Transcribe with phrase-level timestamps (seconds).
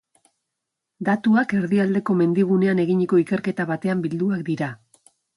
[1.09, 4.71] Datuak Erdialdeko Mendigunean eginiko ikerketa batean bilduak dira.